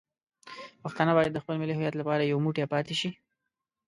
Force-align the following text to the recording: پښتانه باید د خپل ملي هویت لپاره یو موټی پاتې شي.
پښتانه 0.83 1.11
باید 1.17 1.31
د 1.33 1.37
خپل 1.43 1.55
ملي 1.61 1.73
هویت 1.75 1.95
لپاره 1.97 2.21
یو 2.23 2.39
موټی 2.45 2.65
پاتې 2.73 2.93
شي. 2.99 3.09